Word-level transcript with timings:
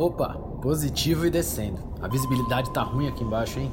Opa, 0.00 0.34
positivo 0.62 1.26
e 1.26 1.30
descendo. 1.30 1.78
A 2.00 2.08
visibilidade 2.08 2.72
tá 2.72 2.82
ruim 2.82 3.06
aqui 3.06 3.22
embaixo, 3.22 3.60
hein? 3.60 3.70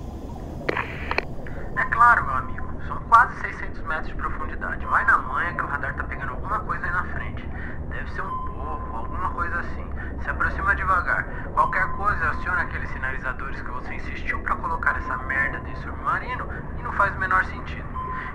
É 1.77 1.85
claro, 1.85 2.25
meu 2.25 2.35
amigo. 2.35 2.67
São 2.85 2.97
quase 3.07 3.39
600 3.39 3.81
metros 3.83 4.07
de 4.07 4.15
profundidade. 4.15 4.85
Vai 4.85 5.05
na 5.05 5.17
manha 5.19 5.53
que 5.53 5.61
o 5.61 5.67
radar 5.67 5.95
tá 5.95 6.03
pegando 6.03 6.31
alguma 6.31 6.59
coisa 6.59 6.85
aí 6.85 6.91
na 6.91 7.03
frente. 7.05 7.49
Deve 7.89 8.11
ser 8.11 8.21
um 8.23 8.37
povo, 8.45 8.97
alguma 8.97 9.29
coisa 9.29 9.59
assim. 9.59 9.85
Se 10.21 10.29
aproxima 10.29 10.75
devagar. 10.75 11.25
Qualquer 11.53 11.87
coisa, 11.93 12.29
aciona 12.29 12.63
aqueles 12.63 12.89
sinalizadores 12.91 13.61
que 13.61 13.71
você 13.71 13.93
insistiu 13.93 14.39
para 14.39 14.55
colocar 14.57 14.97
essa 14.97 15.17
merda 15.19 15.61
de 15.61 15.77
submarino 15.77 16.45
e 16.77 16.81
não 16.83 16.91
faz 16.91 17.15
o 17.15 17.19
menor 17.19 17.45
sentido. 17.45 17.87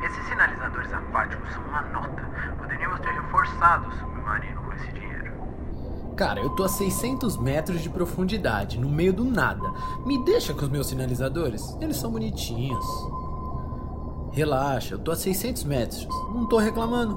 Esses 0.02 0.24
sinalizadores 0.28 0.92
aquáticos 0.94 1.52
são 1.52 1.62
uma 1.64 1.82
nota. 1.82 2.22
Poderíamos 2.56 3.00
ter 3.00 3.12
reforçado 3.12 3.88
o 3.88 3.92
submarino 3.92 4.62
com 4.62 4.72
esse 4.72 4.90
dinheiro. 4.92 5.32
Cara, 6.16 6.40
eu 6.40 6.50
tô 6.50 6.62
a 6.62 6.68
600 6.68 7.38
metros 7.38 7.80
de 7.80 7.88
profundidade, 7.88 8.78
no 8.78 8.88
meio 8.88 9.12
do 9.12 9.24
nada. 9.24 9.72
Me 10.04 10.22
deixa 10.24 10.52
com 10.52 10.64
os 10.64 10.68
meus 10.68 10.86
sinalizadores, 10.86 11.76
eles 11.80 11.96
são 11.96 12.10
bonitinhos. 12.10 12.84
Relaxa, 14.30 14.94
eu 14.94 14.98
tô 14.98 15.10
a 15.10 15.16
600 15.16 15.64
metros, 15.64 16.06
não 16.34 16.46
tô 16.46 16.58
reclamando. 16.58 17.16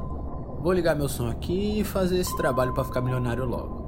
Vou 0.62 0.72
ligar 0.72 0.96
meu 0.96 1.10
som 1.10 1.30
aqui 1.30 1.80
e 1.80 1.84
fazer 1.84 2.20
esse 2.20 2.36
trabalho 2.38 2.74
para 2.74 2.84
ficar 2.84 3.02
milionário 3.02 3.46
logo. 3.46 3.86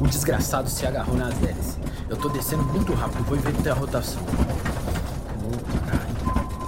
O 0.00 0.06
desgraçado 0.06 0.68
se 0.70 0.86
agarrou 0.86 1.16
nas 1.16 1.34
hélices. 1.42 1.78
Eu 2.08 2.16
tô 2.16 2.28
descendo 2.28 2.62
muito 2.64 2.94
rápido, 2.94 3.24
vou 3.24 3.36
inverter 3.36 3.72
a 3.72 3.74
rotação. 3.74 4.22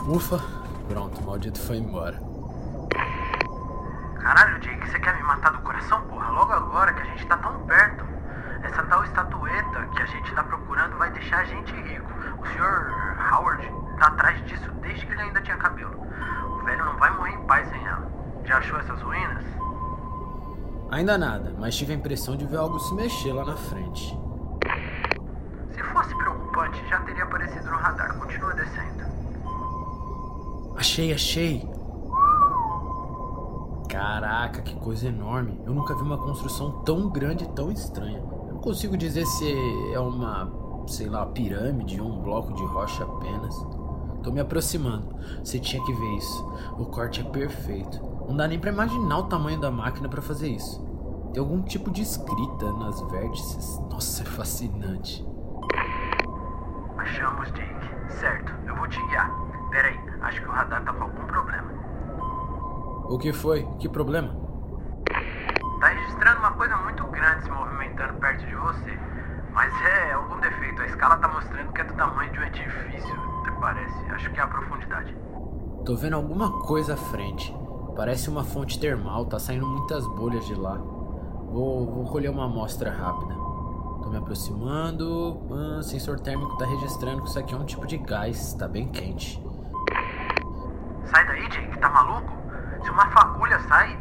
Ufa, 0.09 0.60
pronto, 0.91 1.21
o 1.21 1.25
maldito 1.25 1.61
foi 1.61 1.77
embora. 1.77 2.21
Caralho, 4.21 4.59
Jake, 4.59 4.91
você 4.91 4.99
quer 4.99 5.15
me 5.15 5.23
matar 5.23 5.53
do 5.53 5.61
coração, 5.61 6.03
porra? 6.03 6.31
Logo 6.31 6.53
agora 6.53 6.93
que 6.93 7.01
a 7.01 7.05
gente 7.05 7.27
tá 7.27 7.37
tão 7.37 7.61
perto. 7.61 8.05
Essa 8.65 8.83
tal 8.83 9.05
estatueta 9.05 9.87
que 9.95 10.03
a 10.03 10.07
gente 10.07 10.35
tá 10.35 10.43
procurando 10.43 10.99
vai 10.99 11.11
deixar 11.13 11.39
a 11.39 11.45
gente 11.45 11.73
rico. 11.73 12.11
O 12.39 12.47
Sr. 12.47 13.33
Howard 13.33 13.73
tá 13.99 14.09
atrás 14.09 14.45
disso 14.47 14.71
desde 14.83 15.07
que 15.07 15.13
ele 15.13 15.23
ainda 15.23 15.41
tinha 15.41 15.57
cabelo. 15.57 16.07
O 16.59 16.65
velho 16.65 16.85
não 16.85 16.97
vai 16.99 17.11
morrer 17.17 17.35
em 17.35 17.47
paz 17.47 17.69
sem 17.71 17.87
ela. 17.87 18.11
Já 18.45 18.59
achou 18.59 18.79
essas 18.81 19.01
ruínas? 19.01 19.45
Ainda 20.91 21.17
nada, 21.17 21.55
mas 21.57 21.77
tive 21.77 21.93
a 21.93 21.97
impressão 21.97 22.37
de 22.37 22.45
ver 22.45 22.57
algo 22.57 22.79
se 22.81 22.93
mexer 22.95 23.33
lá 23.33 23.45
na 23.45 23.57
frente. 23.57 24.19
Se 25.73 25.83
fosse 25.85 26.15
preocupante, 26.17 26.85
já 26.89 27.01
teria 27.03 27.23
aparecido 27.23 27.71
no 27.71 27.77
radar. 27.77 28.19
Continua 28.19 28.53
descendo. 28.55 29.10
Achei, 30.77 31.13
achei! 31.13 31.69
Caraca, 33.89 34.63
que 34.63 34.77
coisa 34.77 35.09
enorme! 35.09 35.61
Eu 35.67 35.75
nunca 35.75 35.95
vi 35.95 36.03
uma 36.03 36.17
construção 36.17 36.83
tão 36.83 37.09
grande 37.11 37.45
e 37.45 37.49
tão 37.49 37.71
estranha. 37.71 38.23
Eu 38.49 38.55
não 38.55 38.61
consigo 38.61 38.97
dizer 38.97 39.27
se 39.27 39.53
é 39.93 39.99
uma, 39.99 40.51
sei 40.87 41.09
lá, 41.09 41.27
pirâmide 41.27 42.01
ou 42.01 42.09
um 42.09 42.23
bloco 42.23 42.55
de 42.55 42.65
rocha 42.65 43.05
apenas. 43.05 43.55
Tô 44.23 44.31
me 44.31 44.41
aproximando. 44.41 45.09
Você 45.43 45.59
tinha 45.59 45.83
que 45.85 45.93
ver 45.93 46.17
isso. 46.17 46.53
O 46.79 46.87
corte 46.87 47.21
é 47.21 47.25
perfeito. 47.25 48.01
Não 48.29 48.37
dá 48.37 48.47
nem 48.47 48.59
pra 48.59 48.71
imaginar 48.71 49.19
o 49.19 49.25
tamanho 49.25 49.61
da 49.61 49.71
máquina 49.71 50.09
para 50.09 50.23
fazer 50.23 50.49
isso. 50.49 50.81
Tem 51.33 51.41
algum 51.41 51.63
tipo 51.63 51.91
de 51.91 52.03
escrita 52.03 52.73
nas 52.73 53.01
vértices. 53.11 53.79
Nossa, 53.91 54.23
é 54.23 54.27
fascinante. 54.27 55.27
Achamos, 56.97 57.51
Jake. 57.53 57.91
Certo, 58.09 58.53
eu 58.67 58.77
vou 58.77 58.89
te 58.89 59.01
guiar. 59.09 59.50
Peraí, 59.71 60.01
acho 60.23 60.41
que 60.41 60.49
o 60.49 60.53
radar 60.53 60.85
tá 60.85 60.93
com 60.93 61.05
algum 61.05 61.27
problema. 61.27 61.73
O 63.09 63.19
que 63.19 63.33
foi? 63.33 63.65
Que 63.79 63.89
problema? 63.89 64.35
Tá 65.81 65.89
registrando 65.89 66.39
uma 66.41 66.53
coisa 66.53 66.77
muito 66.77 67.05
grande 67.07 67.45
se 67.45 67.51
movimentando 67.51 68.15
perto 68.15 68.47
de 68.47 68.55
você. 68.55 68.99
Mas 69.53 69.73
é 69.83 70.13
algum 70.13 70.39
defeito. 70.41 70.83
A 70.83 70.87
escala 70.87 71.17
tá 71.17 71.29
mostrando 71.29 71.73
que 71.73 71.81
é 71.81 71.85
do 71.85 71.95
tamanho 71.95 72.33
de 72.33 72.39
um 72.39 72.43
edifício, 72.43 73.41
até 73.41 73.51
parece. 73.53 74.11
Acho 74.13 74.31
que 74.31 74.39
é 74.39 74.43
a 74.43 74.47
profundidade. 74.47 75.17
Tô 75.85 75.97
vendo 75.97 76.15
alguma 76.15 76.61
coisa 76.63 76.95
à 76.95 76.97
frente. 76.97 77.55
Parece 77.97 78.31
uma 78.31 78.45
fonte 78.45 78.79
termal, 78.79 79.27
tá 79.27 79.39
saindo 79.39 79.67
muitas 79.67 80.07
bolhas 80.07 80.47
de 80.47 80.55
lá. 80.55 80.77
Vou, 80.77 81.93
vou 81.93 82.05
colher 82.05 82.31
uma 82.31 82.45
amostra 82.45 82.91
rápida. 82.91 83.35
Tô 84.03 84.09
me 84.09 84.19
aproximando. 84.19 85.41
Ah, 85.51 85.83
sensor 85.83 86.21
térmico 86.21 86.57
tá 86.57 86.67
registrando 86.67 87.23
que 87.23 87.29
isso 87.29 87.39
aqui 87.39 87.55
é 87.55 87.57
um 87.57 87.65
tipo 87.65 87.87
de 87.87 87.99
gás, 87.99 88.55
tá 88.55 88.69
bem 88.69 88.89
quente. 88.89 89.43
Sai 91.07 91.27
daí, 91.27 91.49
Jake, 91.49 91.79
tá 91.79 91.89
maluco? 91.89 92.31
Se 92.85 92.91
uma 92.91 93.07
sai, 93.71 93.97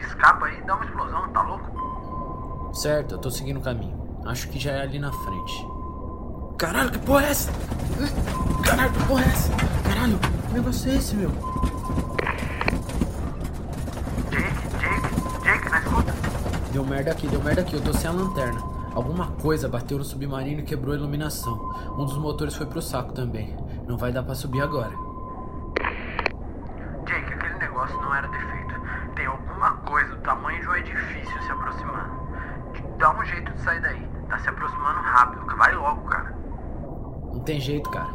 escapa 0.00 0.46
aí, 0.46 0.62
dá 0.62 0.74
uma 0.74 0.84
explosão, 0.86 1.28
tá 1.28 1.42
louco? 1.42 2.70
Certo, 2.72 3.16
eu 3.16 3.18
tô 3.18 3.30
seguindo 3.30 3.58
o 3.58 3.60
caminho. 3.60 4.00
Acho 4.24 4.48
que 4.48 4.58
já 4.58 4.72
é 4.72 4.80
ali 4.80 4.98
na 4.98 5.12
frente. 5.12 5.66
Caralho, 6.56 6.90
que 6.90 6.98
porra 7.00 7.26
é 7.26 7.30
essa? 7.30 7.52
Caralho, 8.64 8.92
que 8.92 9.04
porra 9.04 9.22
é 9.22 9.28
essa? 9.28 9.52
Caralho, 9.86 10.18
que 10.18 10.54
negócio 10.54 10.90
é 10.90 10.94
esse, 10.94 11.14
meu? 11.16 11.30
Jake, 14.30 14.68
Jake, 14.78 15.42
Jake, 15.42 15.68
na 15.68 15.78
escuta. 15.80 16.12
Deu 16.72 16.84
merda 16.84 17.10
aqui, 17.10 17.28
deu 17.28 17.42
merda 17.42 17.60
aqui, 17.60 17.74
eu 17.74 17.82
tô 17.82 17.92
sem 17.92 18.08
a 18.08 18.12
lanterna. 18.12 18.62
Alguma 18.94 19.32
coisa 19.32 19.68
bateu 19.68 19.98
no 19.98 20.04
submarino 20.04 20.60
e 20.60 20.64
quebrou 20.64 20.94
a 20.94 20.96
iluminação. 20.96 21.56
Um 21.98 22.06
dos 22.06 22.16
motores 22.16 22.54
foi 22.54 22.66
pro 22.66 22.80
saco 22.80 23.12
também. 23.12 23.54
Não 23.86 23.98
vai 23.98 24.12
dar 24.12 24.22
pra 24.22 24.34
subir 24.34 24.62
agora. 24.62 24.92
Jake, 27.04 27.34
aquele 27.34 27.58
negócio 27.58 28.00
não 28.00 28.14
era 28.14 28.26
defeito. 28.28 28.59
Tem 29.20 29.26
alguma 29.26 29.72
coisa 29.72 30.16
do 30.16 30.22
tamanho 30.22 30.58
de 30.62 30.66
um 30.66 30.74
edifício 30.76 31.42
se 31.42 31.52
aproximando. 31.52 32.10
Dá 32.96 33.14
um 33.14 33.22
jeito 33.22 33.52
de 33.52 33.60
sair 33.60 33.78
daí. 33.82 34.08
Tá 34.30 34.38
se 34.38 34.48
aproximando 34.48 34.98
rápido. 34.98 35.56
Vai 35.58 35.74
logo, 35.74 36.08
cara. 36.08 36.34
Não 37.30 37.40
tem 37.40 37.60
jeito, 37.60 37.90
cara. 37.90 38.08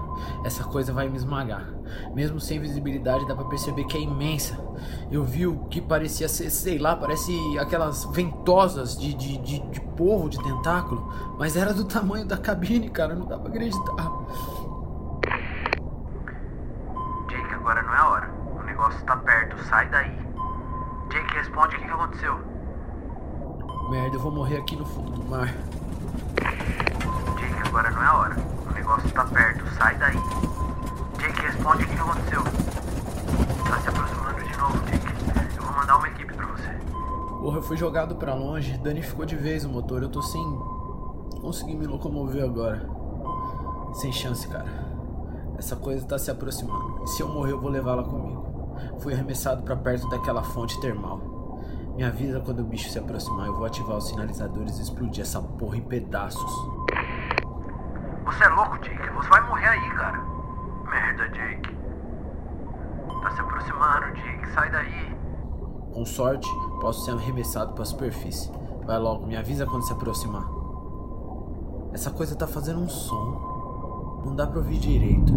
Essa 0.44 0.64
coisa 0.64 0.92
vai 0.92 1.08
me 1.08 1.16
esmagar. 1.16 1.70
Mesmo 2.16 2.40
sem 2.40 2.60
visibilidade, 2.60 3.28
dá 3.28 3.36
pra 3.36 3.46
perceber 3.46 3.84
que 3.84 3.96
é 3.96 4.02
imensa. 4.02 4.58
Eu 5.12 5.24
vi 5.24 5.46
o 5.46 5.66
que 5.66 5.80
parecia 5.80 6.28
ser, 6.28 6.50
sei 6.50 6.80
lá, 6.80 6.96
parece 6.96 7.32
aquelas 7.60 8.06
ventosas 8.06 8.98
de, 8.98 9.14
de, 9.14 9.38
de, 9.38 9.60
de 9.60 9.82
polvo, 9.82 10.28
de 10.28 10.42
tentáculo. 10.42 11.14
Mas 11.38 11.56
era 11.56 11.72
do 11.72 11.86
tamanho 11.86 12.26
da 12.26 12.36
cabine, 12.36 12.90
cara. 12.90 13.14
Não 13.14 13.28
dá 13.28 13.38
pra 13.38 13.50
acreditar. 13.50 13.94
Jake, 17.28 17.54
agora 17.54 17.84
não 17.84 17.94
é 17.94 17.98
a 17.98 18.10
hora. 18.10 18.34
O 18.60 18.64
negócio 18.64 19.06
tá 19.06 19.16
perto. 19.18 19.56
Sai 19.66 19.88
daí. 19.90 20.25
Jake, 21.10 21.34
responde 21.34 21.76
o 21.76 21.80
que, 21.80 21.86
aconteceu. 21.86 22.40
Merda, 23.90 24.16
eu 24.16 24.20
vou 24.20 24.32
morrer 24.32 24.58
aqui 24.58 24.76
no 24.76 24.86
fundo 24.86 25.12
do 25.12 25.24
mar. 25.26 25.54
Jake, 27.40 27.68
agora 27.68 27.92
não 27.92 28.04
é 28.04 28.06
a 28.06 28.18
hora. 28.18 28.36
O 28.68 28.74
negócio 28.74 29.10
tá 29.12 29.24
perto. 29.26 29.66
Sai 29.76 29.96
daí. 29.96 30.18
Jake, 31.20 31.42
responde 31.42 31.84
o 31.84 31.88
que, 31.88 31.96
que 31.96 32.02
aconteceu. 32.02 32.44
Tá 32.44 33.80
se 33.80 33.90
aproximando 33.90 34.44
de 34.44 34.58
novo, 34.58 34.78
Jake. 34.86 35.58
Eu 35.58 35.64
vou 35.64 35.74
mandar 35.74 35.98
uma 35.98 36.08
equipe 36.08 36.34
pra 36.34 36.46
você. 36.48 36.70
Porra, 37.40 37.58
eu 37.58 37.64
fui 37.64 37.78
jogado 37.78 38.16
pra 38.16 38.34
longe, 38.34 38.78
danificou 38.78 39.26
de 39.26 39.36
vez 39.36 39.64
o 39.64 39.70
motor. 39.70 40.02
Eu 40.02 40.10
tô 40.10 40.22
sem 40.22 40.44
conseguir 41.40 41.76
me 41.76 41.86
locomover 41.86 42.44
agora. 42.44 42.90
Sem 43.94 44.12
chance, 44.12 44.48
cara. 44.48 44.86
Essa 45.58 45.76
coisa 45.76 46.06
tá 46.06 46.18
se 46.18 46.30
aproximando. 46.30 47.04
E 47.04 47.08
se 47.08 47.22
eu 47.22 47.28
morrer, 47.30 47.52
eu 47.52 47.60
vou 47.62 47.70
levá-la 47.70 48.04
comigo. 48.04 48.55
Fui 49.00 49.14
arremessado 49.14 49.64
pra 49.64 49.76
perto 49.76 50.08
daquela 50.10 50.44
fonte 50.44 50.80
termal. 50.80 51.20
Me 51.96 52.04
avisa 52.04 52.40
quando 52.42 52.60
o 52.60 52.64
bicho 52.64 52.90
se 52.90 53.00
aproximar. 53.00 53.48
Eu 53.48 53.56
vou 53.56 53.66
ativar 53.66 53.98
os 53.98 54.08
sinalizadores 54.08 54.78
e 54.80 54.82
explodir 54.82 55.22
essa 55.22 55.42
porra 55.42 55.78
em 55.78 55.82
pedaços. 55.82 56.52
Você 58.26 58.44
é 58.44 58.50
louco, 58.50 58.78
Jake. 58.80 59.10
Você 59.12 59.30
vai 59.30 59.42
morrer 59.48 59.68
aí, 59.68 59.90
cara. 59.92 60.18
Merda, 60.90 61.30
Jake. 61.30 61.76
Tá 63.22 63.32
se 63.32 63.42
aproximando, 63.42 64.06
Jake. 64.16 64.50
Sai 64.52 64.72
daí. 64.72 65.16
Com 65.94 66.06
sorte, 66.06 66.50
posso 66.82 67.06
ser 67.06 67.12
arremessado 67.12 67.74
pra 67.74 67.86
superfície. 67.86 68.52
Vai 68.86 69.00
logo, 69.00 69.26
me 69.26 69.38
avisa 69.38 69.66
quando 69.66 69.84
se 69.84 69.94
aproximar. 69.94 70.46
Essa 71.94 72.12
coisa 72.12 72.36
tá 72.36 72.46
fazendo 72.46 72.82
um 72.82 72.90
som. 72.90 74.24
Não 74.26 74.36
dá 74.36 74.46
pra 74.46 74.60
ouvir 74.60 74.80
direito. 74.80 75.34